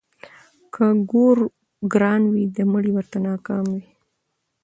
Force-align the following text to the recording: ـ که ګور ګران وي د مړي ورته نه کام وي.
ـ 0.35 0.71
که 0.73 0.85
ګور 1.11 1.37
ګران 1.93 2.21
وي 2.33 2.43
د 2.57 2.57
مړي 2.71 2.91
ورته 2.93 3.17
نه 3.25 3.33
کام 3.47 3.65
وي. 3.73 3.85